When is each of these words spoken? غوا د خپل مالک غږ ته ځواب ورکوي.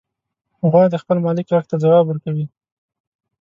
غوا 0.71 0.83
د 0.91 0.95
خپل 1.01 1.17
مالک 1.25 1.45
غږ 1.53 1.65
ته 1.71 1.75
ځواب 1.83 2.03
ورکوي. 2.07 2.45